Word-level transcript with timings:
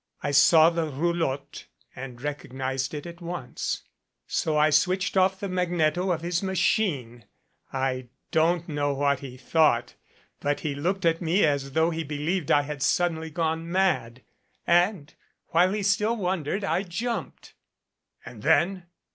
I 0.23 0.31
saw 0.31 0.71
the 0.71 0.89
roulotte 0.91 1.67
and 1.95 2.19
recognized 2.19 2.95
it 2.95 3.05
at 3.05 3.21
once. 3.21 3.83
So 4.25 4.57
I 4.57 4.71
switched 4.71 5.15
off 5.15 5.39
the 5.39 5.47
magneto 5.47 6.11
of 6.11 6.21
his 6.21 6.41
machine 6.41 7.25
I 7.71 8.07
don't 8.31 8.67
know 8.67 8.95
what 8.95 9.19
he 9.19 9.37
thought 9.37 9.93
but 10.39 10.61
he 10.61 10.73
looked 10.73 11.05
at 11.05 11.21
me 11.21 11.45
as 11.45 11.73
though 11.73 11.91
he 11.91 12.03
believed 12.03 12.49
I 12.49 12.63
had 12.63 12.77
gone 12.79 12.95
suddenly 13.29 13.31
mad, 13.57 14.23
and, 14.65 15.13
while 15.49 15.71
he 15.71 15.83
still 15.83 16.17
wondered, 16.17 16.63
I 16.63 16.81
jumped." 16.81 17.53
"And 18.25 18.41
then?" 18.41 18.87